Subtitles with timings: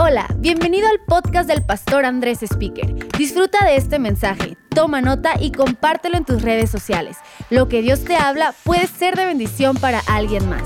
[0.00, 2.94] Hola, bienvenido al podcast del pastor Andrés Speaker.
[3.18, 7.16] Disfruta de este mensaje, toma nota y compártelo en tus redes sociales.
[7.50, 10.62] Lo que Dios te habla puede ser de bendición para alguien más.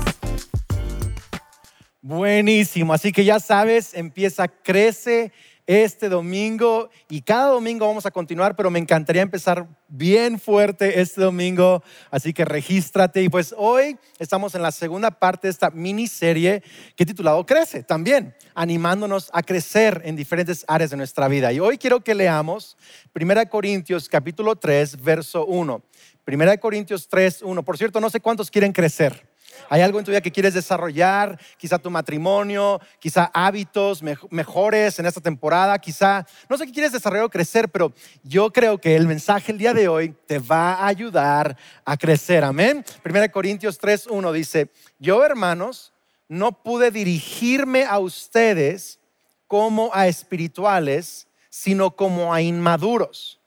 [2.03, 5.31] Buenísimo, así que ya sabes, empieza, crece
[5.65, 11.21] este domingo y cada domingo vamos a continuar, pero me encantaría empezar bien fuerte este
[11.21, 13.21] domingo, así que regístrate.
[13.21, 16.63] Y pues hoy estamos en la segunda parte de esta miniserie
[16.95, 21.53] que titulado Crece, también animándonos a crecer en diferentes áreas de nuestra vida.
[21.53, 22.77] Y hoy quiero que leamos
[23.15, 25.83] 1 Corintios capítulo 3, verso 1.
[26.25, 27.63] 1 Corintios 3, 1.
[27.63, 29.32] Por cierto, no sé cuántos quieren crecer.
[29.69, 35.05] Hay algo en tu vida que quieres desarrollar, quizá tu matrimonio, quizá hábitos mejores en
[35.05, 39.07] esta temporada, quizá, no sé qué quieres desarrollar o crecer, pero yo creo que el
[39.07, 42.43] mensaje el día de hoy te va a ayudar a crecer.
[42.43, 42.83] Amén.
[43.05, 45.93] 1 Corintios 3.1 dice, yo hermanos,
[46.27, 48.99] no pude dirigirme a ustedes
[49.47, 53.39] como a espirituales, sino como a inmaduros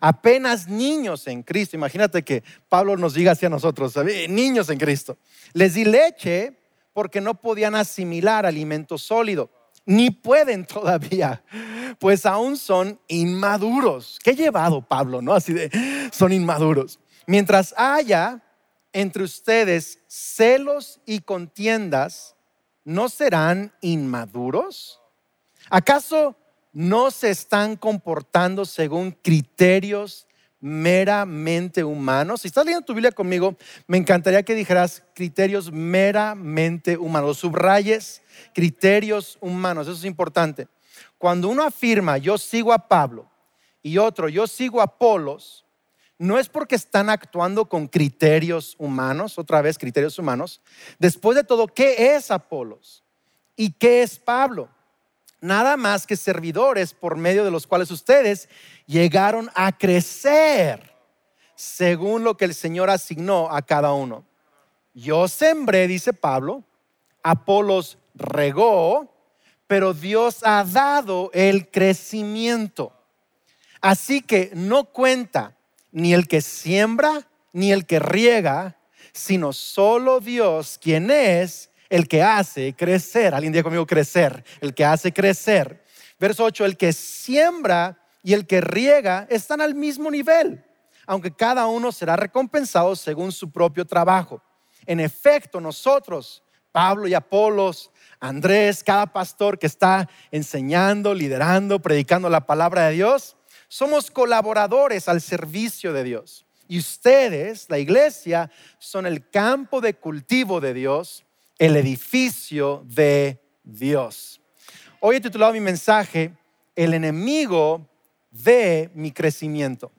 [0.00, 1.76] apenas niños en Cristo.
[1.76, 3.94] Imagínate que Pablo nos diga así a nosotros,
[4.28, 5.18] niños en Cristo.
[5.52, 6.58] Les di leche
[6.92, 9.50] porque no podían asimilar alimento sólido,
[9.84, 11.44] ni pueden todavía,
[11.98, 14.18] pues aún son inmaduros.
[14.22, 15.34] Qué llevado Pablo, ¿no?
[15.34, 15.70] Así de,
[16.12, 16.98] son inmaduros.
[17.26, 18.42] Mientras haya
[18.92, 22.34] entre ustedes celos y contiendas,
[22.84, 25.00] ¿no serán inmaduros?
[25.68, 26.36] ¿Acaso
[26.76, 30.26] no se están comportando según criterios
[30.60, 32.42] meramente humanos.
[32.42, 38.20] Si estás leyendo tu Biblia conmigo, me encantaría que dijeras criterios meramente humanos, subrayes
[38.52, 40.68] criterios humanos, eso es importante.
[41.16, 43.26] Cuando uno afirma yo sigo a Pablo
[43.82, 45.64] y otro yo sigo a Apolos,
[46.18, 50.60] no es porque están actuando con criterios humanos, otra vez criterios humanos.
[50.98, 53.02] Después de todo, ¿qué es Apolos?
[53.56, 54.75] ¿Y qué es Pablo?
[55.46, 58.48] Nada más que servidores por medio de los cuales ustedes
[58.86, 60.94] llegaron a crecer
[61.54, 64.24] según lo que el Señor asignó a cada uno.
[64.92, 66.64] Yo sembré, dice Pablo,
[67.22, 69.12] Apolos regó,
[69.66, 72.92] pero Dios ha dado el crecimiento.
[73.80, 75.56] Así que no cuenta
[75.92, 78.76] ni el que siembra ni el que riega,
[79.12, 83.34] sino solo Dios quien es el que hace crecer.
[83.34, 85.84] Alguien diga conmigo crecer, el que hace crecer.
[86.18, 90.64] Verso 8, el que siembra y el que riega están al mismo nivel,
[91.06, 94.42] aunque cada uno será recompensado según su propio trabajo.
[94.86, 96.42] En efecto, nosotros,
[96.72, 103.36] Pablo y Apolos, Andrés, cada pastor que está enseñando, liderando, predicando la palabra de Dios,
[103.68, 106.46] somos colaboradores al servicio de Dios.
[106.68, 111.25] Y ustedes, la iglesia, son el campo de cultivo de Dios
[111.58, 114.40] el edificio de Dios.
[115.00, 116.32] Hoy he titulado mi mensaje,
[116.74, 117.88] El enemigo
[118.30, 119.92] de mi crecimiento.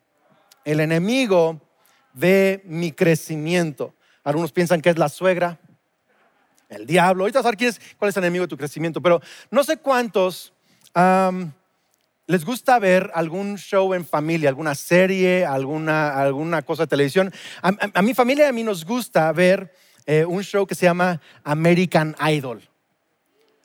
[0.64, 1.62] El enemigo
[2.14, 3.94] de mi crecimiento.
[4.24, 5.60] Algunos piensan que es la suegra,
[6.70, 7.24] el diablo.
[7.24, 10.54] Ahorita a quién es, cuál es el enemigo de tu crecimiento, pero no sé cuántos
[12.28, 17.32] les gusta ver algún show en familia, alguna serie, alguna, alguna cosa de televisión.
[17.62, 19.74] A, mi familia a mí nos gusta ver
[20.08, 22.62] eh, un show que se llama American Idol.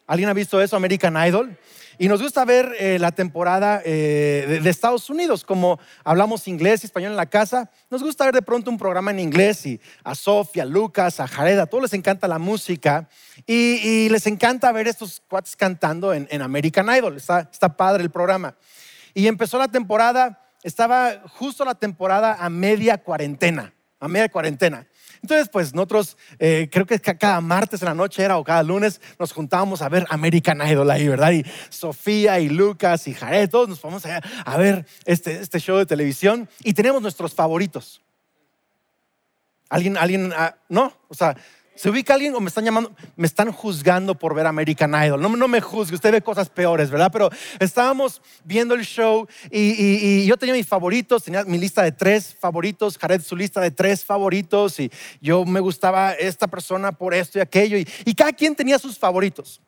[0.08, 1.56] ¿Alguien ha visto eso, American Idol?
[1.98, 6.86] Y nos gusta ver eh, la temporada eh, de, Estados Unidos, como hablamos inglés y
[6.86, 10.16] español en la casa, nos gusta ver de pronto un programa en inglés y a
[10.16, 13.08] Sofía, Lucas, a Jared, a todos les encanta la música
[13.46, 17.18] y, les encanta ver estos cuates cantando en, en American Idol.
[17.18, 18.56] Está, está padre el programa.
[19.14, 24.88] Y empezó la temporada, estaba justo la temporada a media cuarentena, a media cuarentena.
[25.22, 29.00] Entonces, pues nosotros, eh, creo que cada martes en la noche era o cada lunes,
[29.18, 31.30] nos juntábamos a ver American Idol ahí, ¿verdad?
[31.30, 35.86] Y Sofía y Lucas y Jared, todos nos a, a ver este, este show de
[35.86, 38.02] televisión y tenemos nuestros favoritos.
[39.68, 40.92] ¿Alguien, alguien, ah, no?
[41.08, 41.36] O sea,
[41.74, 42.94] ¿Se ubica alguien o me están llamando?
[43.16, 45.20] Me están juzgando por ver American Idol.
[45.20, 47.10] No, me juzgue, usted ve cosas peores, ¿verdad?
[47.10, 52.36] Pero estábamos viendo el show y, yo tenía mis favoritos, tenía mi lista de tres
[52.38, 54.90] favoritos, Jared su lista de tres favoritos y
[55.20, 59.60] yo me gustaba esta persona por esto y aquello y cada quien tenía sus favoritos.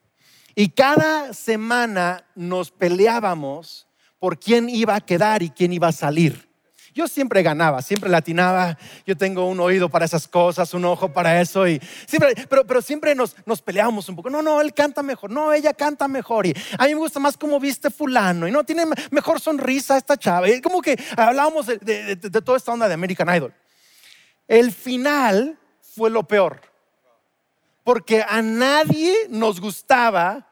[0.54, 6.53] Y cada semana nos peleábamos por quién iba a quedar y quién iba a salir.
[6.94, 8.78] Yo siempre ganaba, siempre latinaba.
[9.04, 11.66] Yo tengo un oído para esas cosas, un ojo para eso.
[11.66, 14.30] Y siempre, pero, pero siempre nos, nos peleábamos un poco.
[14.30, 15.30] No, no, él canta mejor.
[15.30, 16.46] No, ella canta mejor.
[16.46, 18.46] Y a mí me gusta más cómo viste fulano.
[18.46, 20.46] Y no, tiene mejor sonrisa esta chava.
[20.62, 21.78] Como que hablábamos de,
[22.16, 23.52] de toda esta onda de American Idol.
[24.46, 26.60] El final fue lo peor.
[27.82, 30.48] Porque a nadie nos gustaba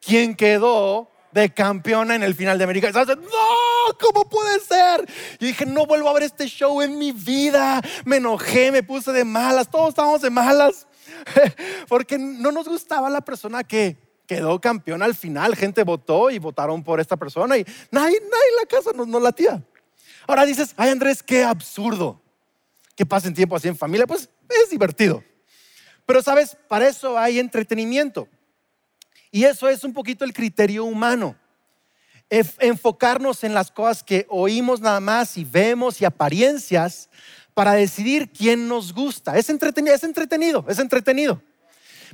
[0.00, 2.90] quien quedó de campeona en el final de América.
[2.90, 5.08] no, ¿cómo puede ser?
[5.38, 7.80] Y dije, no vuelvo a ver este show en mi vida.
[8.04, 10.86] Me enojé, me puse de malas, todos estábamos de malas.
[11.88, 13.96] Porque no nos gustaba la persona que
[14.26, 15.56] quedó campeona al final.
[15.56, 19.22] Gente votó y votaron por esta persona y nadie, nadie en la casa nos, nos
[19.22, 19.62] latía.
[20.26, 22.20] Ahora dices, ay Andrés, qué absurdo
[22.94, 24.06] que pasen tiempo así en familia.
[24.06, 25.24] Pues es divertido.
[26.06, 28.28] Pero sabes, para eso hay entretenimiento.
[29.30, 31.36] Y eso es un poquito el criterio humano.
[32.28, 37.08] Enfocarnos en las cosas que oímos nada más y vemos y apariencias
[37.54, 39.36] para decidir quién nos gusta.
[39.36, 41.42] Es entretenido, es entretenido, es entretenido.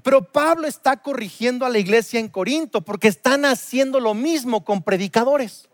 [0.03, 4.83] Pero Pablo está corrigiendo a la iglesia en Corinto porque están haciendo lo mismo con
[4.83, 5.69] predicadores.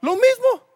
[0.00, 0.71] Lo mismo.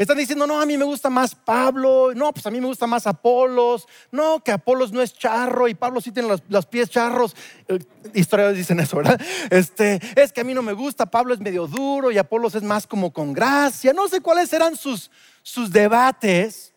[0.00, 2.86] Están diciendo, no, a mí me gusta más Pablo, no, pues a mí me gusta
[2.86, 7.36] más Apolos, no, que Apolos no es charro y Pablo sí tiene los, pies charros.
[7.68, 7.78] Eh,
[8.14, 9.20] historiadores dicen eso, ¿verdad?
[9.50, 12.62] Este, es que a mí no me gusta, Pablo es medio duro y Apolos es
[12.62, 13.92] más como con gracia.
[13.92, 15.10] No sé cuáles eran sus,
[15.42, 16.72] sus debates,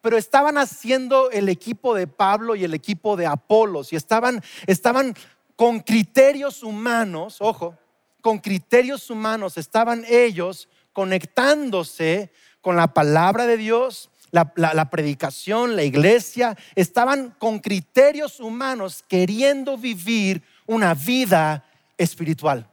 [0.00, 5.16] pero estaban haciendo el equipo de Pablo y el equipo de Apolos y estaban, estaban
[5.56, 7.76] con criterios humanos, ojo,
[8.20, 12.30] con criterios humanos estaban ellos conectándose
[12.60, 20.42] con la palabra de Dios, la, predicación, la iglesia, estaban con criterios humanos queriendo vivir
[20.66, 21.64] una vida
[21.96, 22.68] espiritual.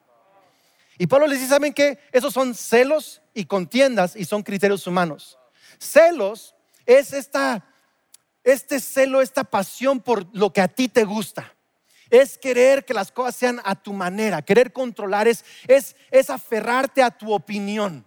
[0.98, 2.00] Y Pablo les dice, ¿saben qué?
[2.12, 5.38] Esos son celos y contiendas y son criterios humanos.
[5.78, 6.56] Celos
[6.86, 7.66] es esta,
[8.44, 11.54] este celo, esta pasión por lo que a ti te gusta.
[12.10, 17.02] Es querer que las cosas sean a tu manera, querer controlar, es, es, es aferrarte
[17.02, 18.06] a tu opinión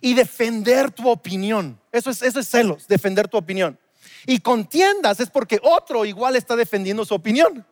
[0.00, 1.80] y defender tu opinión.
[1.92, 3.78] Eso es, eso es celos, defender tu opinión.
[4.26, 7.66] Y contiendas es porque otro igual está defendiendo su opinión.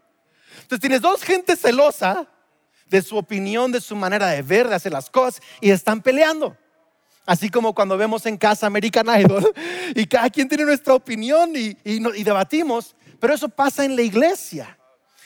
[0.54, 2.28] Entonces tienes dos gente celosa
[2.86, 6.56] de su opinión, de su manera de ver, de hacer las cosas y están peleando.
[7.26, 9.52] Así como cuando vemos en casa American Idol
[9.94, 14.78] y cada quien tiene nuestra opinión y, y debatimos, pero eso pasa en la iglesia.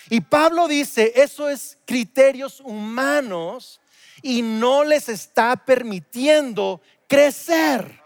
[0.08, 3.80] Y Pablo dice, eso es criterios humanos
[4.22, 8.00] y no les está permitiendo crecer.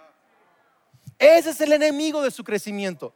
[1.19, 3.15] Ese es el enemigo de su crecimiento.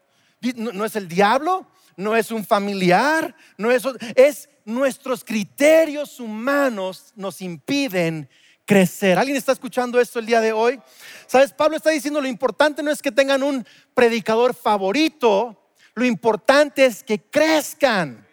[0.54, 1.66] No, es el diablo,
[1.96, 3.82] no es un familiar, no es,
[4.14, 8.28] es nuestros criterios humanos nos impiden
[8.64, 9.18] crecer.
[9.18, 10.80] ¿Alguien está escuchando esto el día de hoy?
[11.26, 16.84] Sabes, Pablo está diciendo lo importante no es que tengan un predicador favorito, lo importante
[16.84, 18.25] es que crezcan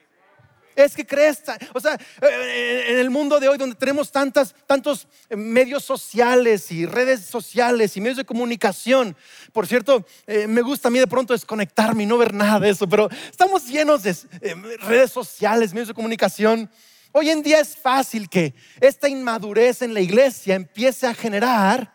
[0.76, 1.44] es que crees,
[1.74, 6.86] o sea, eh, en el mundo de hoy donde tenemos tantas, tantos medios sociales y
[6.86, 9.16] redes sociales y medios de comunicación,
[9.52, 12.70] por cierto, eh, me gusta a mí de pronto desconectarme y no ver nada de
[12.70, 16.70] eso, pero estamos llenos de eh, redes sociales, medios de comunicación.
[17.12, 21.93] Hoy en día es fácil que esta inmadurez en la iglesia empiece a generar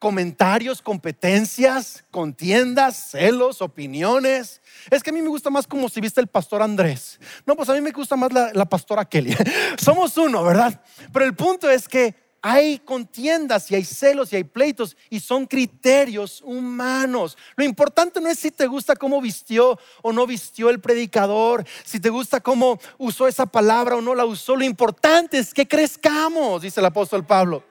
[0.00, 4.62] comentarios, competencias, contiendas, celos, opiniones.
[4.90, 7.20] Es que a mí me gusta más como si viste el pastor Andrés.
[7.44, 9.36] No, pues a mí me gusta más la, pastora Kelly.
[9.78, 10.80] Somos uno, ¿verdad?
[11.12, 15.46] Pero el punto es que hay contiendas y hay celos y hay pleitos y son
[15.46, 17.36] criterios humanos.
[17.54, 22.00] Lo importante no es si te gusta cómo vistió o no vistió el predicador, si
[22.00, 24.56] te gusta cómo usó esa palabra o no la usó.
[24.56, 27.64] Lo importante es que crezcamos, dice el apóstol Pablo.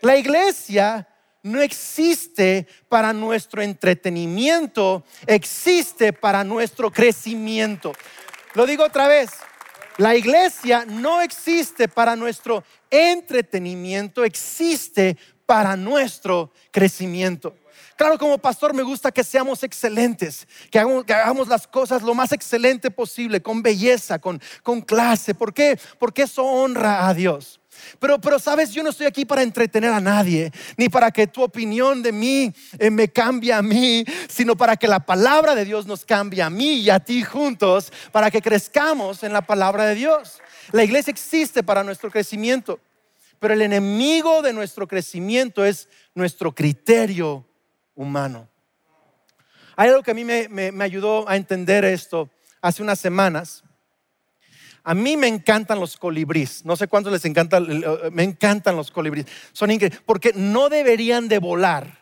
[0.00, 1.08] La iglesia
[1.42, 7.92] no existe para nuestro entretenimiento, existe para nuestro crecimiento.
[8.54, 9.30] Lo digo otra vez,
[9.98, 17.54] la iglesia no existe para nuestro entretenimiento, existe para nuestro crecimiento.
[17.96, 22.90] Claro, como pastor me gusta que seamos excelentes, que hagamos, las cosas lo más excelente
[22.90, 25.34] posible, con belleza, con, con clase.
[25.34, 25.78] ¿Por qué?
[25.98, 27.61] Porque eso honra a Dios.
[27.98, 31.42] Pero, pero sabes, yo no estoy aquí para entretener a nadie, ni para que tu
[31.42, 35.86] opinión de mí eh, me cambie a mí, sino para que la palabra de Dios
[35.86, 39.94] nos cambie a mí y a ti juntos, para que crezcamos en la palabra de
[39.94, 40.40] Dios.
[40.72, 42.80] La iglesia existe para nuestro crecimiento,
[43.38, 47.46] pero el enemigo de nuestro crecimiento es nuestro criterio
[47.94, 48.48] humano.
[49.76, 53.64] Hay algo que a mí me, me ayudó a entender esto hace unas semanas.
[54.84, 56.64] A mí me encantan los colibríes.
[56.64, 59.26] No sé cuántos les encanta, me encantan los colibríes.
[59.52, 61.98] Son increíbles porque no deberían de volar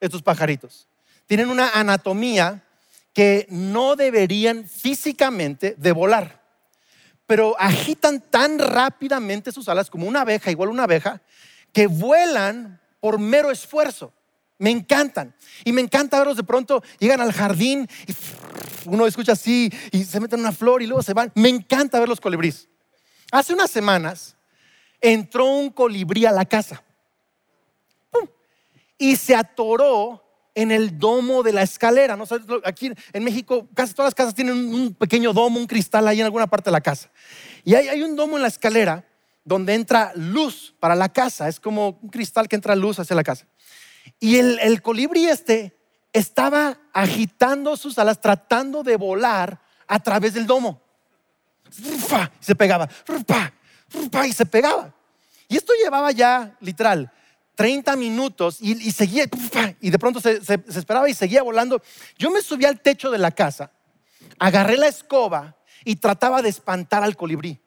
[0.00, 0.88] estos pajaritos.
[1.26, 2.64] Tienen una anatomía
[3.12, 6.42] que no deberían físicamente de volar.
[7.26, 11.20] Pero agitan tan rápidamente sus alas como una abeja, igual una abeja,
[11.72, 14.12] que vuelan por mero esfuerzo.
[14.58, 15.34] Me encantan.
[15.64, 18.14] Y me encanta verlos de pronto, llegan al jardín y
[18.86, 21.32] uno escucha así y se meten en una flor y luego se van.
[21.34, 22.68] Me encanta ver los colibríes.
[23.30, 24.36] Hace unas semanas
[25.00, 26.82] entró un colibrí a la casa
[28.98, 30.24] y se atoró
[30.54, 32.16] en el domo de la escalera.
[32.16, 32.24] ¿no?
[32.64, 36.24] Aquí en México casi todas las casas tienen un pequeño domo, un cristal ahí en
[36.24, 37.10] alguna parte de la casa.
[37.64, 39.04] Y hay, un domo en la escalera
[39.44, 41.48] donde entra luz para la casa.
[41.48, 43.46] Es como un cristal que entra luz hacia la casa.
[44.20, 45.76] Y el, colibrí este
[46.12, 50.80] estaba agitando sus alas, tratando de volar a través del domo.
[52.40, 52.88] Y se pegaba,
[54.26, 54.94] y se pegaba.
[55.48, 57.12] Y esto llevaba ya, literal,
[57.54, 59.24] 30 minutos y, seguía,
[59.80, 61.82] y de pronto se, esperaba y seguía volando.
[62.16, 63.72] Yo me subí al techo de la casa,
[64.38, 67.60] agarré la escoba y trataba de espantar al colibrí.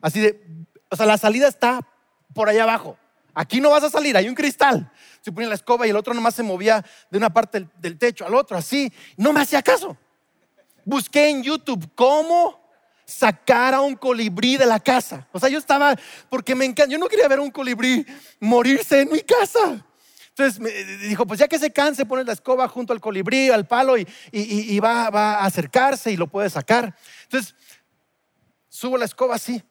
[0.00, 1.86] Así de, o sea, la salida está
[2.32, 2.96] por allá abajo.
[3.38, 4.90] Aquí no vas a salir, hay un cristal.
[5.20, 8.26] Se ponía la escoba y el otro nomás se movía de una parte del, techo
[8.26, 8.92] al otro, así.
[9.16, 9.96] No me hacía caso.
[10.84, 12.60] Busqué en YouTube cómo
[13.04, 15.28] sacar a un colibrí de la casa.
[15.30, 15.94] O sea, yo estaba,
[16.28, 18.04] porque me encanta, yo no quería ver a un colibrí
[18.40, 19.86] morirse en mi casa.
[20.30, 20.72] Entonces me
[21.06, 24.80] dijo, pues ya que se canse, pones la escoba junto al colibrí, al palo y,
[24.80, 26.92] va, a acercarse y lo puede sacar.
[27.22, 27.54] Entonces,
[28.68, 29.62] subo la escoba así.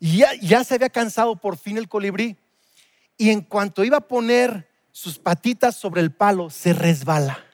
[0.00, 2.36] Y ya, se había cansado por fin el colibrí.
[3.16, 7.44] Y en cuanto iba a poner sus patitas sobre el palo, se resbala.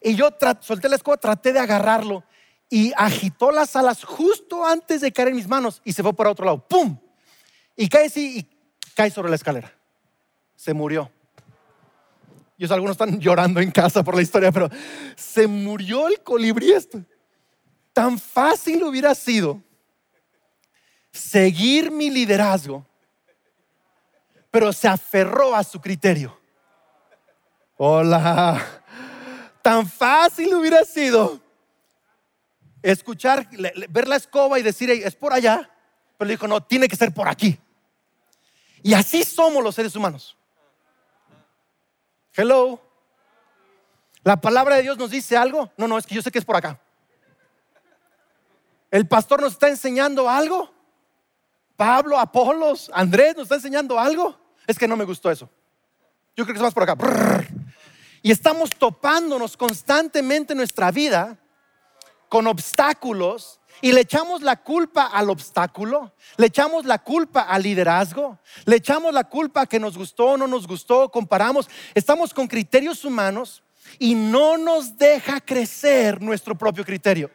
[0.00, 0.28] Y yo
[0.60, 2.22] solté la escoba, traté de agarrarlo
[2.70, 6.30] y agitó las alas justo antes de caer en mis manos y se fue para
[6.30, 6.66] otro lado.
[6.66, 6.96] ¡Pum!
[7.76, 8.46] Y cae así y
[8.94, 9.72] cae sobre la escalera.
[10.54, 11.10] Se murió.
[12.58, 14.70] Y algunos están llorando en casa por la historia, pero
[15.14, 17.04] se murió el colibrí esto.
[17.92, 19.62] Tan fácil hubiera sido
[21.16, 22.84] seguir mi liderazgo,
[24.50, 26.38] pero se aferró a su criterio.
[27.76, 28.82] Hola.
[29.62, 31.40] Tan fácil hubiera sido
[32.82, 33.48] escuchar,
[33.88, 35.68] ver la escoba y decir, es por allá.
[36.16, 37.58] Pero dijo, no, tiene que ser por aquí.
[38.82, 40.36] Y así somos los seres humanos.
[42.34, 42.80] Hello.
[44.22, 45.70] ¿La palabra de Dios nos dice algo?
[45.76, 46.80] No, no, es que yo sé que es por acá.
[48.90, 50.72] ¿El pastor nos está enseñando algo?
[51.76, 54.38] ¿Pablo, Apolos, Andrés nos está enseñando algo?
[54.66, 55.48] Es que no me gustó eso.
[56.34, 56.96] Yo creo que es más por acá.
[58.22, 61.38] Y estamos topándonos constantemente en nuestra vida
[62.28, 68.38] con obstáculos y le echamos la culpa al obstáculo, le echamos la culpa al liderazgo,
[68.64, 73.04] le echamos la culpa que nos gustó o no nos gustó, comparamos, estamos con criterios
[73.04, 73.62] humanos
[73.98, 77.30] y no nos deja crecer nuestro propio criterio.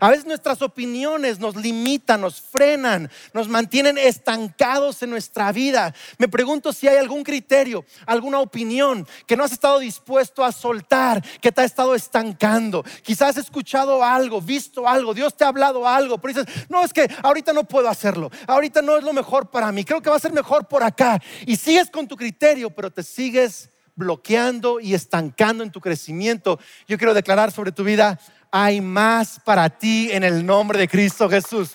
[0.00, 5.94] A veces nuestras opiniones nos limitan, nos frenan, nos mantienen estancados en nuestra vida.
[6.18, 11.24] Me pregunto si hay algún criterio, alguna opinión que no has estado dispuesto a soltar,
[11.40, 12.84] que te ha estado estancando.
[13.02, 16.92] Quizás has escuchado algo, visto algo, Dios te ha hablado algo, pero dices, no, es
[16.92, 20.16] que ahorita no puedo hacerlo, ahorita no es lo mejor para mí, creo que va
[20.16, 21.20] a ser mejor por acá.
[21.46, 26.58] Y sigues con tu criterio, pero te sigues bloqueando y estancando en tu crecimiento.
[26.86, 28.18] Yo quiero declarar sobre tu vida,
[28.50, 31.72] hay más para ti en el nombre de Cristo Jesús.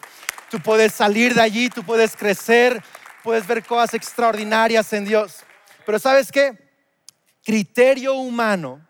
[0.50, 2.82] Tú puedes salir de allí, tú puedes crecer,
[3.24, 5.44] puedes ver cosas extraordinarias en Dios.
[5.86, 6.58] Pero ¿sabes qué?
[7.44, 8.86] Criterio humano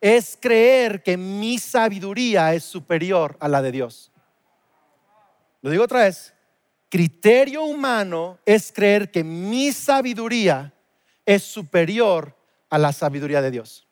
[0.00, 4.12] es creer que mi sabiduría es superior a la de Dios.
[5.62, 6.34] Lo digo otra vez.
[6.90, 10.72] Criterio humano es creer que mi sabiduría
[11.24, 12.36] es superior
[12.74, 13.86] a la sabiduría de Dios.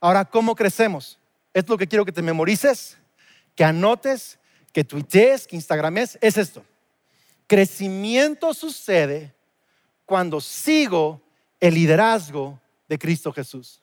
[0.00, 1.18] Ahora, ¿cómo crecemos?
[1.54, 2.98] es lo que quiero que te memorices,
[3.54, 4.38] que anotes,
[4.72, 6.64] que tuitees, que instagrames, es esto.
[7.46, 9.32] Crecimiento sucede
[10.04, 11.22] cuando sigo
[11.60, 13.80] el liderazgo de Cristo Jesús.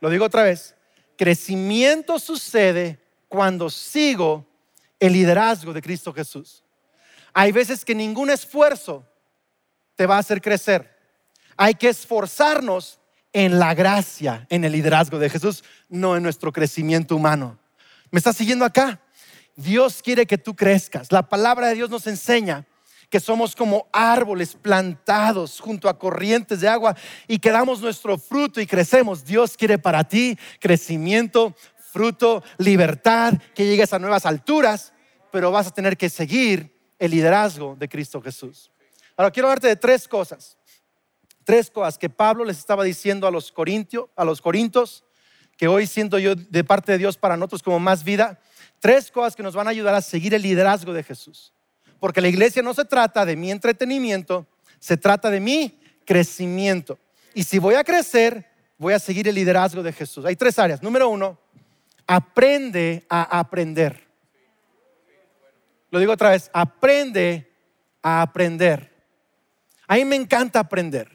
[0.00, 0.74] Lo digo otra vez.
[1.16, 4.46] Crecimiento sucede cuando sigo
[4.98, 6.64] el liderazgo de Cristo Jesús.
[7.34, 9.06] Hay veces que ningún esfuerzo
[9.94, 10.96] te va a hacer crecer.
[11.56, 12.98] Hay que esforzarnos
[13.34, 17.58] en la gracia, en el liderazgo de Jesús, no en nuestro crecimiento humano.
[18.10, 19.00] ¿Me estás siguiendo acá?
[19.56, 21.12] Dios quiere que tú crezcas.
[21.12, 22.64] La palabra de Dios nos enseña
[23.10, 28.60] que somos como árboles plantados junto a corrientes de agua y que damos nuestro fruto
[28.60, 29.24] y crecemos.
[29.24, 31.54] Dios quiere para ti crecimiento,
[31.92, 34.92] fruto, libertad, que llegues a nuevas alturas,
[35.32, 38.70] pero vas a tener que seguir el liderazgo de Cristo Jesús.
[39.16, 40.56] Ahora quiero hablarte de tres cosas
[41.44, 45.04] tres cosas que Pablo les estaba diciendo a los corintios, a los corintos,
[45.56, 48.40] que hoy siento yo de parte de Dios para nosotros como más vida,
[48.80, 51.52] tres cosas que nos van a ayudar a seguir el liderazgo de Jesús.
[52.00, 54.46] Porque la iglesia no se trata de mi entretenimiento,
[54.78, 56.98] se trata de mi crecimiento.
[57.34, 58.46] Y si voy a crecer,
[58.76, 60.24] voy a seguir el liderazgo de Jesús.
[60.24, 60.82] Hay tres áreas.
[60.82, 61.38] Número uno,
[62.06, 64.06] aprende a aprender.
[65.90, 67.50] Lo digo otra vez, aprende
[68.02, 68.92] a aprender.
[69.86, 71.13] A mí me encanta aprender.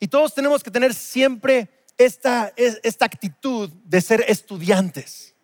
[0.00, 5.34] Y todos tenemos que tener siempre esta, esta actitud de ser estudiantes.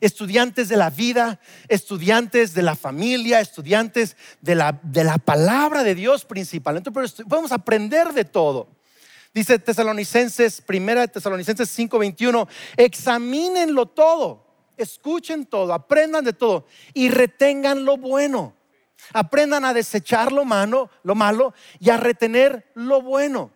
[0.00, 5.94] Estudiantes de la vida, estudiantes de la familia, estudiantes de la, de la palabra de
[5.94, 6.76] Dios principal.
[6.76, 8.68] Entonces, podemos aprender de todo.
[9.32, 14.44] Dice Tesalonicenses, primera de Tesalonicenses 5:21, examínenlo todo,
[14.76, 18.54] escuchen todo, aprendan de todo y retengan lo bueno.
[19.14, 23.50] Aprendan a desechar lo malo, lo malo y a retener lo bueno.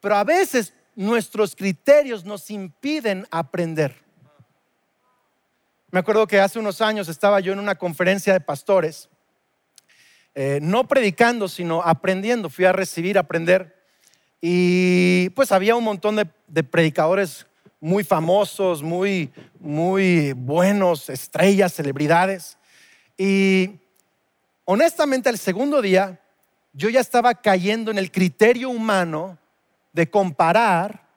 [0.00, 3.94] Pero a veces nuestros criterios nos impiden aprender.
[5.90, 9.08] Me acuerdo que hace unos años estaba yo en una conferencia de pastores,
[10.34, 12.48] eh, no predicando, sino aprendiendo.
[12.48, 13.76] Fui a recibir, aprender.
[14.40, 17.46] Y pues había un montón de, de predicadores
[17.80, 22.56] muy famosos, muy, muy buenos, estrellas, celebridades.
[23.18, 23.80] Y
[24.64, 26.20] honestamente, el segundo día,
[26.72, 29.39] yo ya estaba cayendo en el criterio humano
[29.92, 31.08] de comparar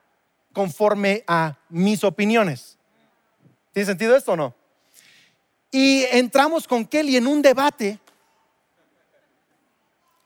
[0.52, 2.78] conforme a mis opiniones.
[3.72, 4.54] ¿Tiene sentido esto o no?
[5.70, 7.98] Y entramos con Kelly en un debate.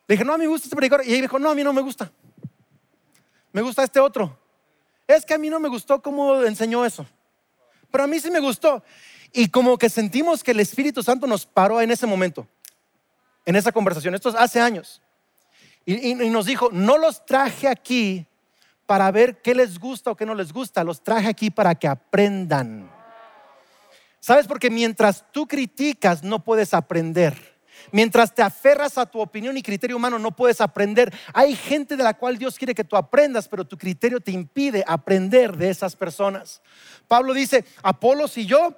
[0.06, 1.06] Le dije, no, a mí me gusta este predicador.
[1.06, 2.12] Y ella dijo, no, a mí no me gusta.
[3.52, 4.38] Me gusta este otro.
[5.06, 7.06] Es que a mí no me gustó cómo enseñó eso.
[7.90, 8.84] Pero a mí sí me gustó.
[9.32, 12.46] Y como que sentimos que el Espíritu Santo nos paró en ese momento,
[13.46, 14.14] en esa conversación.
[14.14, 15.00] Esto es hace años.
[15.86, 18.27] Y, y nos dijo, no los traje aquí
[18.88, 20.82] para ver qué les gusta o qué no les gusta.
[20.82, 22.90] Los traje aquí para que aprendan.
[24.18, 24.46] ¿Sabes?
[24.46, 27.36] Porque mientras tú criticas no puedes aprender.
[27.92, 31.12] Mientras te aferras a tu opinión y criterio humano no puedes aprender.
[31.34, 34.82] Hay gente de la cual Dios quiere que tú aprendas, pero tu criterio te impide
[34.86, 36.62] aprender de esas personas.
[37.06, 38.74] Pablo dice, Apolos y yo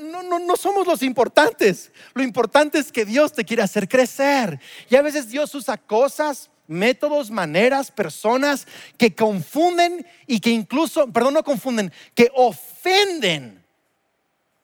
[0.00, 1.92] no, no, no somos los importantes.
[2.14, 4.58] Lo importante es que Dios te quiere hacer crecer.
[4.90, 8.66] Y a veces Dios usa cosas, métodos, maneras, personas
[8.98, 13.64] que confunden y que incluso, perdón, no confunden, que ofenden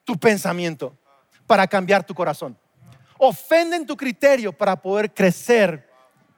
[0.05, 0.97] tu pensamiento
[1.47, 2.59] para cambiar tu corazón.
[3.19, 5.89] Ofenden tu criterio para poder crecer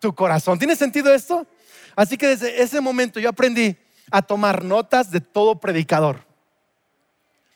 [0.00, 0.58] tu corazón.
[0.58, 1.46] ¿Tiene sentido esto?
[1.94, 3.76] Así que desde ese momento yo aprendí
[4.10, 6.24] a tomar notas de todo predicador.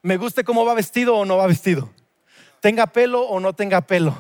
[0.03, 1.91] Me guste cómo va vestido o no va vestido.
[2.61, 4.17] Tenga pelo o no tenga pelo.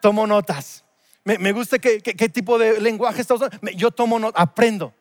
[0.00, 0.81] Tomo notas
[1.24, 3.56] me, gusta qué, tipo de lenguaje está usando.
[3.74, 4.92] Yo tomo, aprendo.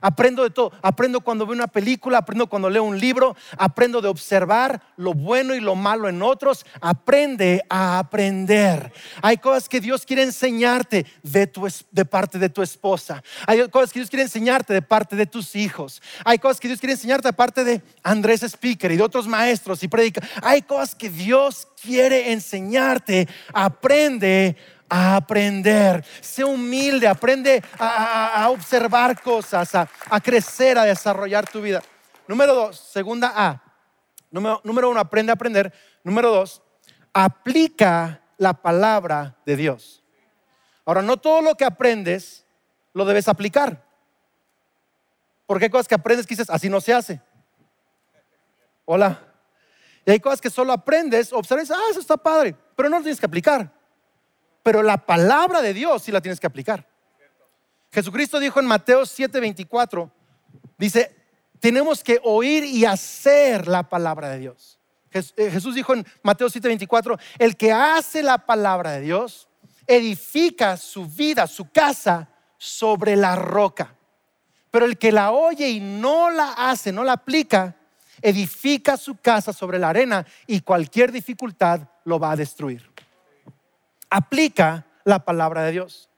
[0.00, 0.72] Aprendo de todo.
[0.82, 5.54] Aprendo cuando veo una película, aprendo cuando leo un libro, aprendo de observar lo bueno
[5.54, 6.66] y lo malo en otros.
[6.80, 8.92] Aprende a aprender.
[9.22, 13.22] Hay cosas que Dios quiere enseñarte de, tu, de parte de tu esposa.
[13.46, 16.02] Hay cosas que Dios quiere enseñarte de parte de tus hijos.
[16.24, 19.82] Hay cosas que Dios quiere enseñarte de parte de Andrés Speaker y de otros maestros
[19.82, 20.20] y predica.
[20.42, 23.28] Hay cosas que Dios quiere enseñarte.
[23.54, 24.56] Aprende
[24.88, 26.04] a aprender.
[26.20, 31.82] Sé humilde, aprende a, observar cosas, a, crecer, a desarrollar tu vida.
[32.26, 33.62] Número dos, segunda A.
[34.30, 35.72] Número, número uno, aprende a aprender.
[36.02, 36.62] Número dos,
[37.12, 40.02] aplica la palabra de Dios.
[40.84, 42.46] Ahora, no todo lo que aprendes
[42.92, 43.84] lo debes aplicar.
[45.46, 47.20] Porque hay cosas que aprendes que dices, así no se hace.
[48.84, 49.22] Hola.
[50.04, 53.18] Y hay cosas que solo aprendes, observas, ah, eso está padre, pero no lo tienes
[53.18, 53.75] que aplicar
[54.66, 56.84] pero la palabra de Dios sí la tienes que aplicar.
[57.92, 60.10] Jesucristo dijo en Mateo 7:24,
[60.76, 61.14] dice,
[61.60, 64.80] tenemos que oír y hacer la palabra de Dios.
[65.12, 69.48] Eh, Jesús dijo en Mateo 7:24, el que hace la palabra de Dios
[69.86, 73.94] edifica su vida, su casa sobre la roca.
[74.72, 77.76] Pero el que la oye y no la hace, no la aplica,
[78.20, 82.95] edifica su casa sobre la arena y cualquier dificultad lo va a destruir
[84.16, 86.08] aplica la palabra de Dios.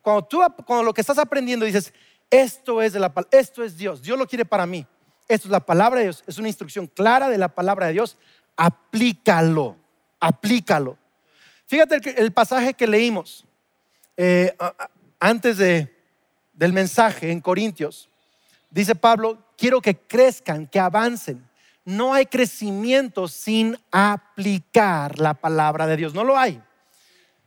[0.00, 1.92] Cuando tú, cuando lo que estás aprendiendo dices,
[2.30, 4.86] esto es, de la, esto es Dios, Dios lo quiere para mí,
[5.28, 8.16] esto es la palabra de Dios, es una instrucción clara de la palabra de Dios,
[8.56, 9.76] aplícalo,
[10.18, 10.96] aplícalo.
[11.66, 13.44] Fíjate el, pasaje que leímos
[14.16, 14.56] eh,
[15.20, 15.94] antes de,
[16.54, 18.08] del mensaje en Corintios.
[18.70, 21.46] Dice Pablo, quiero que crezcan, que avancen.
[21.84, 26.14] No hay crecimiento sin aplicar la palabra de Dios.
[26.14, 26.62] No lo hay.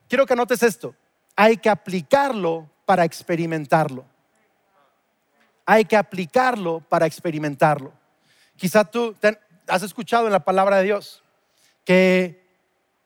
[0.10, 0.96] Quiero que anotes esto.
[1.36, 4.06] Hay que aplicarlo para experimentarlo.
[5.66, 7.94] Hay que aplicarlo para experimentarlo.
[8.58, 9.16] Quizá tú
[9.68, 11.24] has escuchado en la palabra de Dios
[11.86, 12.44] que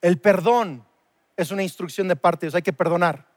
[0.02, 0.86] el perdón
[1.36, 2.56] es una instrucción de parte de Dios.
[2.56, 3.28] Hay que perdonar.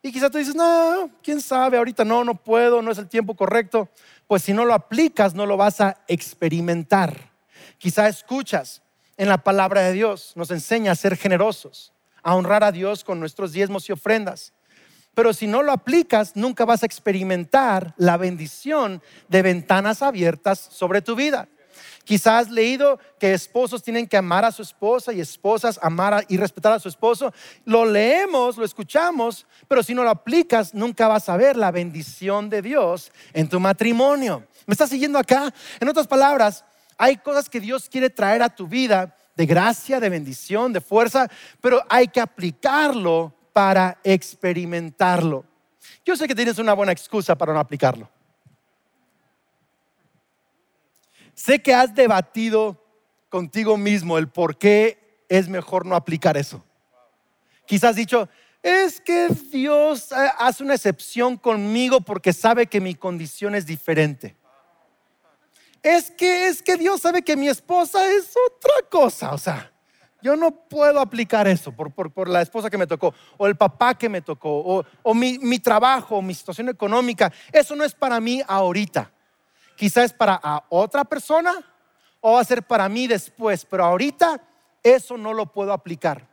[0.00, 3.34] Y quizá tú dices, no, quién sabe, ahorita no, no puedo, no es el tiempo
[3.34, 3.88] correcto.
[4.28, 7.32] Pues si no lo aplicas, no lo vas a experimentar.
[7.78, 8.82] Quizá escuchas
[9.16, 11.93] en la palabra de Dios, nos enseña a ser generosos
[12.24, 14.52] a honrar a Dios con nuestros diezmos y ofrendas.
[15.14, 21.02] Pero si no lo aplicas, nunca vas a experimentar la bendición de ventanas abiertas sobre
[21.02, 21.48] tu vida.
[22.04, 26.36] Quizás has leído que esposos tienen que amar a su esposa y esposas amar y
[26.36, 27.32] respetar a su esposo.
[27.64, 32.50] Lo leemos, lo escuchamos, pero si no lo aplicas, nunca vas a ver la bendición
[32.50, 34.46] de Dios en tu matrimonio.
[34.66, 35.52] ¿Me estás siguiendo acá?
[35.80, 36.64] En otras palabras,
[36.98, 41.28] hay cosas que Dios quiere traer a tu vida de gracia, de bendición, de fuerza,
[41.60, 45.44] pero hay que aplicarlo para experimentarlo.
[46.04, 48.08] Yo sé que tienes una buena excusa para no aplicarlo.
[51.34, 52.80] Sé que has debatido
[53.28, 56.64] contigo mismo el por qué es mejor no aplicar eso.
[57.66, 58.28] Quizás has dicho,
[58.62, 64.36] es que Dios hace una excepción conmigo porque sabe que mi condición es diferente.
[65.84, 69.70] Es que es que Dios sabe que mi esposa es otra cosa, o sea,
[70.22, 73.94] yo no puedo aplicar eso por, por, la esposa que me tocó, o el papá
[73.94, 77.30] que me tocó, o, o mi, mi, trabajo, mi situación económica.
[77.52, 79.12] Eso no es para mí ahorita.
[79.76, 81.52] Quizás es para otra persona
[82.22, 84.40] o va a ser para mí después, pero ahorita
[84.82, 86.26] eso no lo puedo aplicar.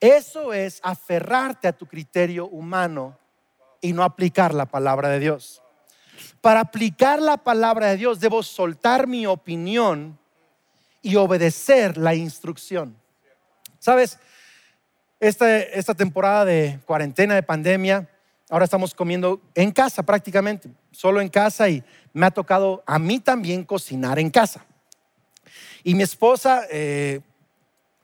[0.00, 3.18] Eso es aferrarte a tu criterio humano
[3.82, 5.60] y no aplicar la palabra de Dios.
[6.40, 10.18] Para aplicar la palabra de Dios debo soltar mi opinión
[11.02, 12.96] y obedecer la instrucción.
[13.78, 14.18] Sabes,
[15.20, 18.08] esta, temporada de cuarentena, de pandemia,
[18.50, 23.20] ahora estamos comiendo en casa prácticamente, solo en casa y me ha tocado a mí
[23.20, 24.64] también cocinar en casa.
[25.82, 27.20] Y mi esposa, eh,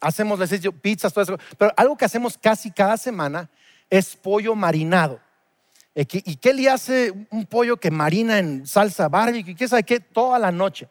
[0.01, 3.49] hacemos, les pizzas, pero algo que hacemos casi cada semana
[3.91, 5.21] es pollo marinado.
[5.95, 9.55] Eh, ¿Y qué le hace un pollo que marina en salsa barbecue?
[9.55, 10.01] ¿Qué sabe qué?
[10.01, 10.89] Toda la noche.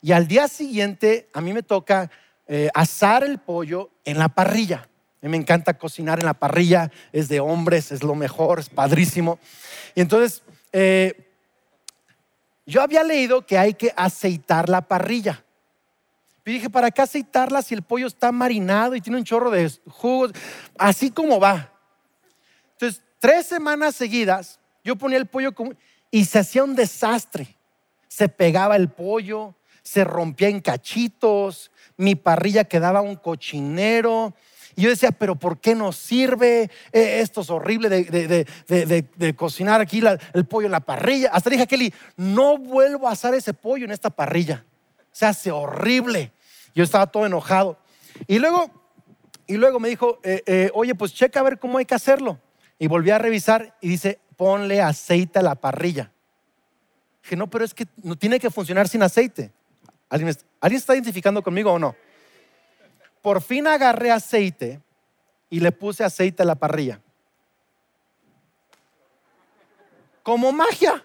[0.00, 2.10] Y al día siguiente a mí me toca
[2.48, 4.88] eh, asar el pollo en la parrilla.
[5.22, 8.68] A mí me encanta cocinar en la parrilla, es de hombres, es lo mejor, es
[8.68, 9.38] padrísimo.
[9.94, 10.42] Y entonces,
[10.72, 11.30] eh,
[12.66, 15.44] yo había leído que hay que aceitar la parrilla.
[16.44, 19.70] Y dije, ¿para qué aceitarla si el pollo está marinado y tiene un chorro de
[19.86, 20.32] jugos?
[20.76, 21.72] Así como va.
[22.72, 25.54] Entonces, tres semanas seguidas, yo ponía el pollo
[26.10, 27.54] y se hacía un desastre.
[28.08, 34.34] Se pegaba el pollo, se rompía en cachitos, mi parrilla quedaba un cochinero.
[34.74, 36.62] Y yo decía, pero ¿por qué no sirve?
[36.90, 40.02] Eh, esto es horrible de, cocinar aquí
[40.34, 41.30] el pollo en la parrilla.
[41.32, 44.64] Hasta dije a Kelly, no vuelvo a hacer ese pollo en esta parrilla.
[45.12, 46.32] Se hace horrible.
[46.74, 47.78] Yo estaba todo enojado.
[48.26, 48.68] Y luego,
[49.46, 52.40] y luego me dijo, eh, eh, oye, pues checa a ver cómo hay que hacerlo.
[52.82, 56.10] Y volví a revisar y dice, ponle aceite a la parrilla.
[57.22, 59.52] Dije, no, pero es que no tiene que funcionar sin aceite.
[60.08, 61.94] ¿Alguien, está identificando conmigo o no?
[63.22, 64.80] Por fin agarré aceite
[65.48, 67.00] y le puse aceite a la parrilla.
[70.24, 71.04] Como magia.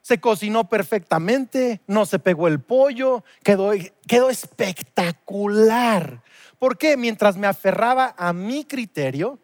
[0.00, 3.72] Se cocinó perfectamente, no se pegó el pollo, quedó,
[4.06, 6.22] quedó espectacular.
[6.58, 6.96] ¿Por qué?
[6.96, 9.38] Mientras me aferraba a mi criterio,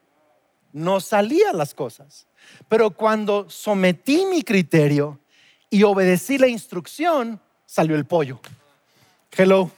[0.74, 2.26] no salían las cosas.
[2.68, 5.20] Pero cuando sometí mi criterio
[5.70, 8.40] y obedecí la instrucción, salió el pollo.
[9.30, 9.70] Hello.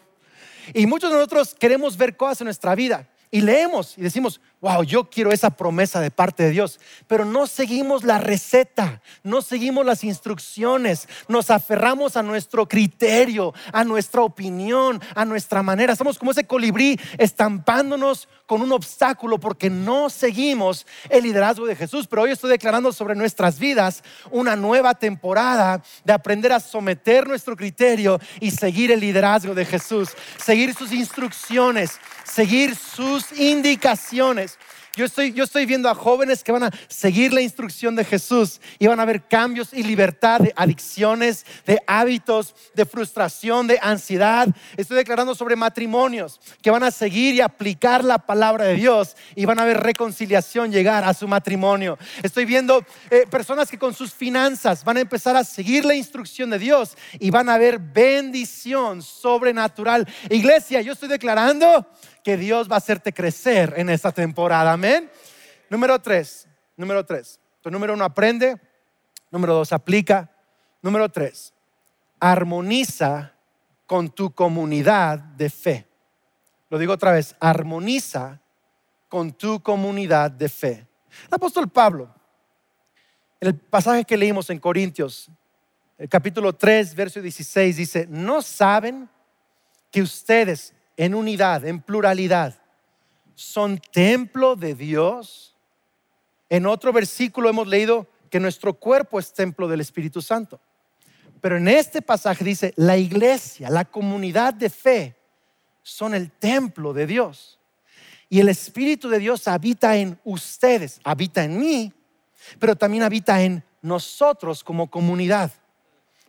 [0.74, 4.82] Y muchos de nosotros queremos ver cosas en nuestra vida y leemos y decimos, wow,
[4.82, 9.84] yo quiero esa promesa de parte de Dios, pero no seguimos la receta, no seguimos
[9.84, 15.94] las instrucciones, nos aferramos a nuestro criterio, a nuestra opinión, a nuestra manera.
[15.94, 22.06] Somos como ese colibrí estampándonos con un obstáculo porque no seguimos el liderazgo de Jesús.
[22.06, 27.56] Pero hoy estoy declarando sobre nuestras vidas una nueva temporada de aprender a someter nuestro
[27.56, 30.10] criterio y seguir el liderazgo de Jesús,
[30.42, 34.55] seguir sus instrucciones, seguir sus indicaciones.
[34.96, 38.62] Yo estoy, yo estoy viendo a jóvenes que van a seguir la instrucción de Jesús
[38.78, 44.48] y van a ver cambios y libertad de adicciones, de hábitos, de frustración, de ansiedad.
[44.74, 49.44] Estoy declarando sobre matrimonios que van a seguir y aplicar la palabra de Dios y
[49.44, 51.98] van a ver reconciliación llegar a su matrimonio.
[52.22, 56.48] Estoy viendo eh, personas que con sus finanzas van a empezar a seguir la instrucción
[56.48, 60.08] de Dios y van a ver bendición sobrenatural.
[60.30, 61.86] Iglesia, yo estoy declarando
[62.26, 64.72] que Dios va a hacerte crecer en esta temporada.
[64.72, 65.08] Amén.
[65.70, 67.38] Número tres, número tres.
[67.60, 68.60] Tu número uno, aprende.
[69.30, 70.28] Número dos, aplica.
[70.82, 71.54] Número tres,
[72.18, 73.32] armoniza
[73.86, 75.86] con tu comunidad de fe.
[76.68, 78.40] Lo digo otra vez, armoniza
[79.08, 80.84] con tu comunidad de fe.
[81.28, 82.12] El apóstol Pablo,
[83.38, 85.30] en el pasaje que leímos en Corintios,
[85.96, 89.08] el capítulo 3, verso 16, dice, no saben
[89.92, 92.58] que ustedes en unidad, en pluralidad,
[93.34, 95.52] son templo de Dios
[96.48, 100.60] En otro versículo hemos leído que nuestro cuerpo es templo del Espíritu Santo.
[101.40, 105.16] Pero en este pasaje dice, la iglesia, la comunidad de fe,
[105.82, 107.58] son el templo de Dios.
[108.28, 111.92] Y el Espíritu de Dios habita en ustedes, habita en mí,
[112.58, 115.52] pero también habita en nosotros como comunidad.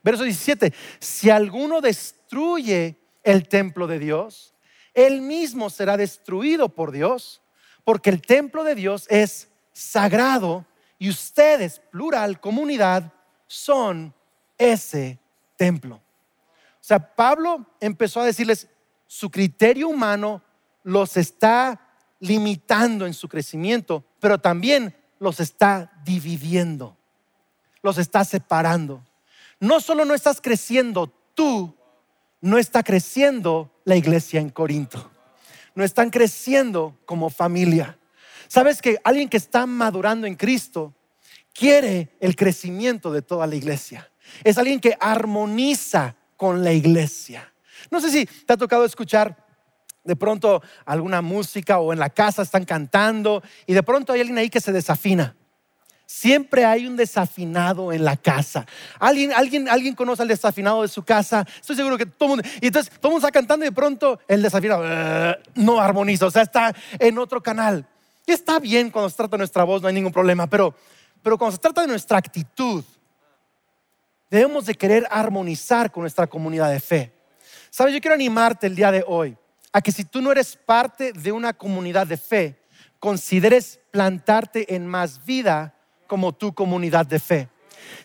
[0.03, 4.53] Verso 17, si alguno destruye el templo de Dios,
[4.97, 7.43] él mismo será destruido por Dios,
[7.83, 10.65] porque el templo de Dios es sagrado
[10.97, 13.13] y ustedes, plural, comunidad,
[13.45, 14.11] son
[14.57, 15.19] ese
[15.55, 15.97] templo.
[15.97, 18.67] O sea, Pablo empezó a decirles,
[19.05, 20.41] su criterio humano
[20.81, 21.79] los está
[22.19, 26.97] limitando en su crecimiento, pero también los está dividiendo,
[27.83, 29.05] los está separando.
[29.59, 31.76] No solo no estás creciendo tú,
[32.41, 35.11] no está creciendo la iglesia en Corinto.
[35.75, 37.97] No están creciendo como familia.
[38.47, 40.93] Sabes que alguien que está madurando en Cristo
[41.53, 44.09] quiere el crecimiento de toda la iglesia.
[44.43, 47.53] Es alguien que armoniza con la iglesia.
[47.89, 49.45] No sé si te ha tocado escuchar
[50.03, 54.37] de pronto alguna música o en la casa están cantando y de pronto hay alguien
[54.37, 55.35] ahí que se desafina.
[56.09, 58.65] Siempre hay un desafinado en la casa.
[58.97, 61.45] ¿Alguien, alguien, alguien conoce al desafinado de su casa?
[61.59, 62.49] Estoy seguro que todo el mundo.
[62.61, 66.27] Y entonces todo el mundo está cantando y de pronto el desafinado eh, no armoniza,
[66.27, 67.85] o sea, está en otro canal.
[68.25, 70.73] Está bien cuando se trata de nuestra voz, no hay ningún problema, pero,
[71.21, 72.85] pero cuando se trata de nuestra actitud,
[74.31, 77.11] debemos de querer armonizar con nuestra comunidad de fe.
[77.69, 79.37] Sabes, yo quiero animarte el día de hoy
[79.73, 82.61] a que si tú no eres parte de una comunidad de fe,
[82.97, 85.73] consideres plantarte en más vida
[86.07, 87.49] como tu comunidad de fe.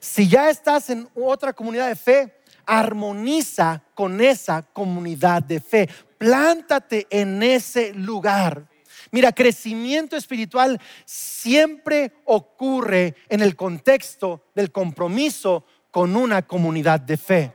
[0.01, 5.89] Si ya estás en otra comunidad de fe, armoniza con esa comunidad de fe.
[6.19, 8.67] Plántate en ese lugar.
[9.11, 17.53] Mira, crecimiento espiritual siempre ocurre en el contexto del compromiso con una comunidad de fe.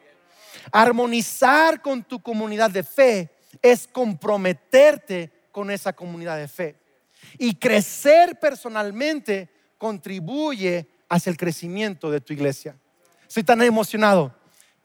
[0.71, 3.29] Armonizar con tu comunidad de fe
[3.61, 6.75] es comprometerte con esa comunidad de fe.
[7.39, 12.75] Y crecer personalmente contribuye hacia el crecimiento de tu iglesia.
[13.27, 14.33] Estoy tan emocionado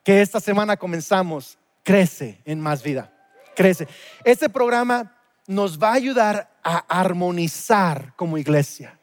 [0.04, 3.12] que esta semana comenzamos Crece en más vida.
[3.56, 3.88] Crece.
[4.24, 8.98] Este programa nos va a ayudar a armonizar como iglesia,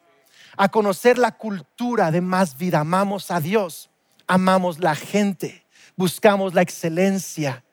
[0.56, 2.80] a conocer la cultura de más vida.
[2.80, 3.90] Amamos a Dios,
[4.26, 7.64] amamos la gente, buscamos la excelencia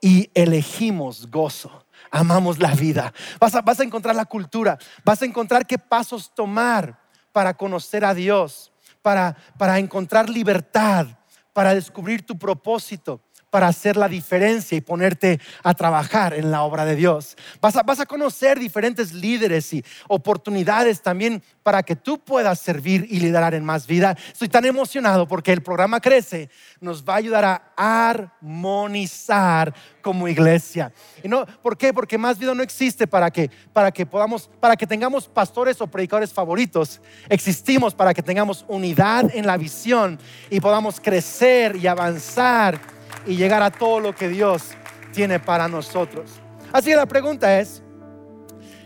[0.00, 1.84] y elegimos gozo.
[2.10, 3.12] Amamos la vida.
[3.38, 6.98] Vas a, vas a encontrar la cultura, vas a encontrar qué pasos tomar
[7.38, 11.06] para conocer a Dios, para, para encontrar libertad,
[11.52, 16.84] para descubrir tu propósito para hacer la diferencia y ponerte a trabajar en la obra
[16.84, 17.36] de Dios.
[17.60, 23.06] Vas a, vas a, conocer diferentes líderes y oportunidades también para que tú puedas servir
[23.10, 24.16] y liderar en más vida.
[24.32, 30.92] Estoy tan emocionado porque el programa Crece nos va a ayudar a armonizar como iglesia.
[31.22, 31.92] ¿Y no, ¿Por qué?
[31.92, 35.86] Porque más vida no existe para que, para que podamos, para que tengamos pastores o
[35.86, 37.00] predicadores favoritos.
[37.28, 40.18] Existimos para que tengamos unidad en la visión
[40.50, 44.70] y podamos crecer y avanzar y llegar a todo lo que Dios
[45.12, 46.30] tiene para nosotros.
[46.72, 47.82] Así que la pregunta es,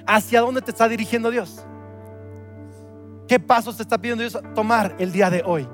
[0.07, 1.65] ¿hacia dónde te está dirigiendo Dios?
[3.29, 5.69] ¿Qué pasos te está pidiendo Dios tomar el día de hoy?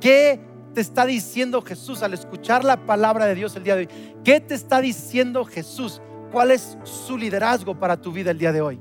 [0.00, 0.40] ¿Qué
[0.74, 4.14] te está diciendo Jesús al escuchar la palabra de Dios el día de hoy?
[4.24, 6.00] ¿Qué te está diciendo Jesús?
[6.32, 8.80] ¿Cuál es su liderazgo para tu vida el día de hoy?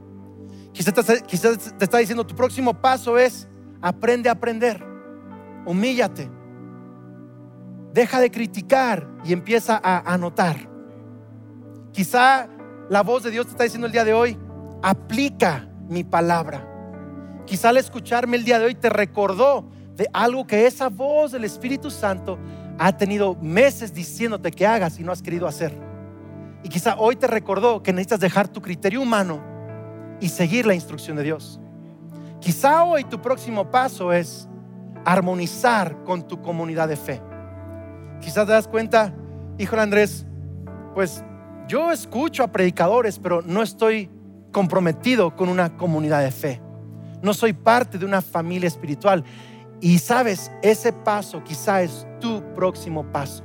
[0.74, 3.48] Quizás te, está diciendo tu próximo paso es
[3.82, 4.84] aprende a aprender,
[5.66, 6.30] humíllate,
[7.96, 10.58] Deja de criticar y empieza a anotar.
[11.94, 12.50] Quizá
[12.90, 14.38] la voz de Dios te está diciendo el día de hoy,
[14.84, 16.68] aplica mi palabra.
[17.46, 21.46] Quizá al escucharme el día de hoy te recordó de algo que esa voz del
[21.46, 22.38] Espíritu Santo
[22.78, 25.72] ha tenido meses diciéndote que hagas y no has querido hacer.
[26.64, 29.42] Y quizá hoy te recordó que necesitas dejar tu criterio humano
[30.20, 31.62] y seguir la instrucción de Dios.
[32.42, 34.50] Quizá hoy tu próximo paso es
[35.06, 37.22] armonizar con tu comunidad de fe.
[38.22, 39.14] Quizás te das cuenta,
[39.58, 40.26] hijo Andrés,
[40.94, 41.24] pues
[41.68, 44.10] yo escucho a predicadores, pero no estoy
[44.52, 46.62] comprometido con una comunidad de fe.
[47.22, 49.24] No soy parte de una familia espiritual.
[49.82, 53.44] Y sabes, ese paso quizá es tu próximo paso.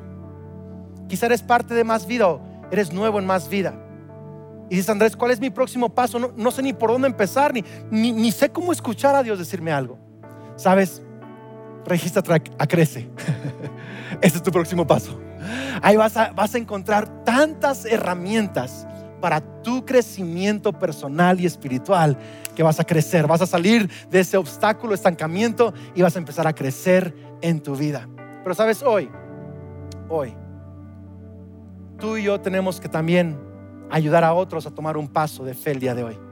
[1.08, 3.74] Quizá eres parte de más vida o eres nuevo en más vida.
[4.70, 6.32] Y dices, Andrés, ¿cuál es mi próximo paso?
[6.36, 9.98] No, sé ni por dónde empezar, ni, ni, sé cómo escuchar a Dios decirme algo.
[10.54, 11.02] Sabes,
[11.86, 12.22] registra
[12.58, 13.08] a Crece.
[14.20, 15.18] Ese es tu próximo paso.
[15.82, 18.86] Ahí vas a, vas a encontrar tantas herramientas
[19.20, 22.16] para tu crecimiento personal y espiritual
[22.54, 26.46] que vas a crecer, vas a salir de ese obstáculo, estancamiento y vas a empezar
[26.46, 28.08] a crecer en tu vida.
[28.42, 29.10] Pero sabes, hoy,
[30.08, 30.34] hoy,
[31.98, 33.38] tú y yo tenemos que también
[33.90, 36.29] ayudar a otros a tomar un paso de fe el día de hoy.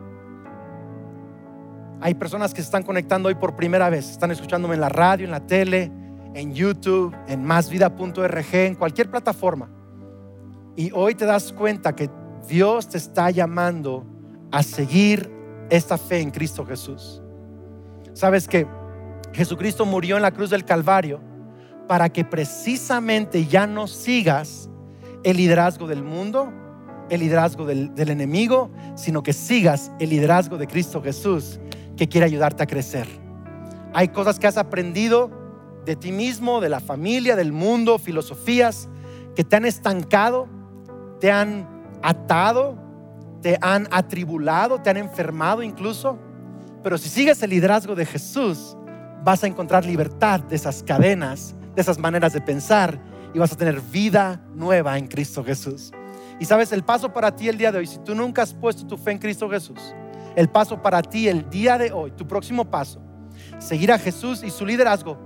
[2.00, 5.24] Hay personas que se están conectando hoy por primera vez, están escuchándome en la radio,
[5.24, 5.90] en la tele,
[6.34, 9.68] en YouTube, en másvida.org, en cualquier plataforma.
[10.76, 12.08] Y hoy te das cuenta que
[12.48, 14.06] Dios te está llamando
[14.52, 15.28] a seguir
[15.70, 17.20] esta fe en Cristo Jesús.
[18.12, 18.66] Sabes que
[19.32, 21.20] Jesucristo murió en la cruz del Calvario
[21.88, 24.70] para que precisamente ya no sigas
[25.24, 26.52] el liderazgo del mundo,
[27.11, 31.58] el liderazgo del, del enemigo, sino que sigas el liderazgo de Cristo Jesús
[31.98, 33.06] que quiere ayudarte a crecer.
[33.92, 35.30] Hay cosas que has aprendido
[35.84, 38.88] de ti mismo, de la familia, del mundo, filosofías
[39.34, 40.48] que te han estancado,
[41.20, 41.68] te han
[42.02, 42.78] atado,
[43.42, 46.18] te han atribulado, te han enfermado incluso.
[46.82, 48.76] Pero si sigues el liderazgo de Jesús,
[49.24, 53.00] vas a encontrar libertad de esas cadenas, de esas maneras de pensar
[53.34, 55.92] y vas a tener vida nueva en Cristo Jesús.
[56.38, 58.87] Y sabes, el paso para ti el día de hoy, si tú nunca has puesto
[58.87, 59.94] tu fe en Cristo Jesús,
[60.38, 63.01] el paso para ti el día de hoy, tu próximo paso,
[63.59, 65.18] seguir a Jesús y su liderazgo,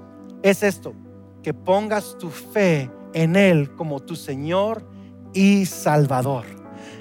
[0.43, 0.95] es esto,
[1.43, 4.89] que pongas tu fe en Él como tu Señor
[5.35, 6.47] y Salvador.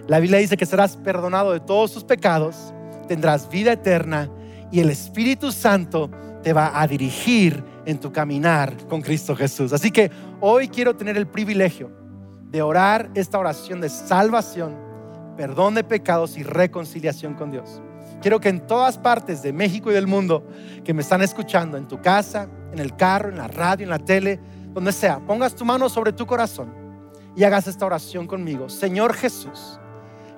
[0.10, 2.74] La Biblia dice que serás perdonado de todos tus pecados,
[3.08, 4.30] tendrás vida eterna
[4.74, 6.12] y el Espíritu Santo
[6.44, 9.72] te va a dirigir en tu caminar con Cristo Jesús.
[9.72, 11.90] Así que hoy quiero tener el privilegio
[12.50, 14.76] de orar esta oración de salvación,
[15.38, 17.82] perdón de pecados y reconciliación con Dios.
[18.22, 20.48] Quiero que en todas partes de México y del mundo
[20.84, 23.98] que me están escuchando, en tu casa, en el carro, en la radio, en la
[23.98, 24.40] tele,
[24.74, 26.72] donde sea, pongas tu mano sobre tu corazón
[27.36, 28.70] y hagas esta oración conmigo.
[28.70, 29.80] Señor Jesús,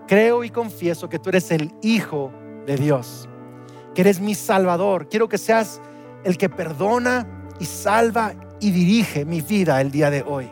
[0.07, 2.31] creo y confieso que tú eres el Hijo
[2.65, 3.27] de Dios,
[3.93, 5.09] que eres mi Salvador.
[5.09, 5.81] Quiero que seas
[6.23, 7.27] el que perdona
[7.59, 10.49] y salva y dirige mi vida el día de hoy.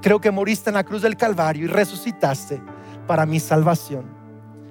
[0.00, 2.62] Creo que moriste en la cruz del Calvario y resucitaste
[3.06, 4.13] para mi salvación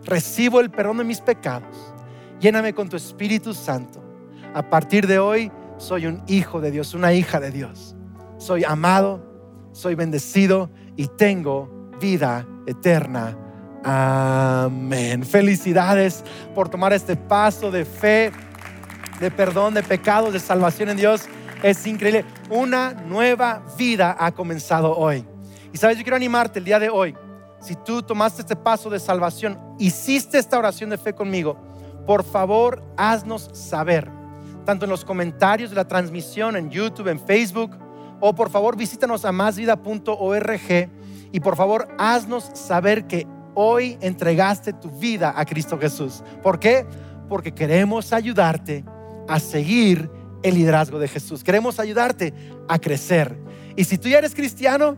[0.06, 1.94] recibo el perdón de mis pecados.
[2.40, 4.04] Lléname con tu Espíritu Santo.
[4.54, 7.96] A partir de hoy soy un hijo de Dios, una hija de Dios.
[8.38, 9.24] Soy amado,
[9.72, 13.38] soy bendecido y tengo vida eterna.
[13.84, 15.24] Amén.
[15.24, 18.32] Felicidades por tomar este paso de fe,
[19.20, 21.24] de perdón de pecados, de salvación en Dios.
[21.62, 22.26] Es increíble.
[22.50, 25.26] Una nueva vida ha comenzado hoy.
[25.72, 27.16] Y sabes, yo quiero animarte el día de hoy
[27.64, 31.58] si tú tomaste este paso de salvación, hiciste esta oración de fe conmigo,
[32.06, 34.12] por favor haznos saber,
[34.66, 37.72] tanto en los comentarios de la transmisión en YouTube, en Facebook,
[38.20, 40.90] o por favor visítanos a másvida.org
[41.32, 46.22] y por favor haznos saber que hoy entregaste tu vida a Cristo Jesús.
[46.42, 46.86] ¿Por qué?
[47.30, 48.84] Porque queremos ayudarte
[49.28, 50.10] a seguir
[50.44, 51.44] el liderazgo de Jesús.
[51.44, 52.34] Queremos ayudarte
[52.68, 53.38] a crecer.
[53.76, 54.98] Y si tú ya eres cristiano,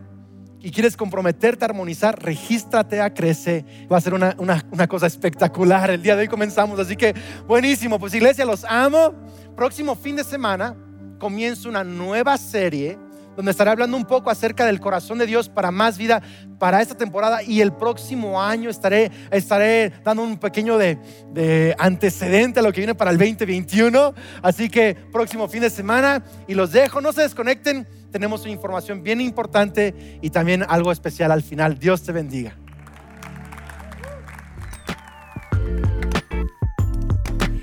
[0.60, 3.64] y quieres comprometerte a armonizar, regístrate a Crece.
[3.90, 5.90] Va a ser una, una, cosa espectacular.
[5.90, 7.14] El día de hoy comenzamos, así que
[7.46, 7.98] buenísimo.
[7.98, 9.14] Pues iglesia, los amo.
[9.54, 10.76] Próximo fin de semana
[11.18, 12.98] comienzo una nueva serie
[13.36, 16.22] donde estaré hablando un poco acerca del corazón de Dios para más vida
[16.58, 20.98] para esta temporada y el próximo año estaré, estaré dando un pequeño de,
[21.32, 24.14] de, antecedente a lo que viene para el 2021.
[24.42, 29.02] Así que próximo fin de semana y los dejo, no se desconecten, tenemos una información
[29.02, 31.78] bien importante y también algo especial al final.
[31.78, 32.56] Dios te bendiga.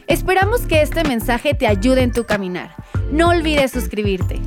[0.06, 2.76] Esperamos que este mensaje te ayude en tu caminar.
[3.12, 4.40] No olvides suscribirte.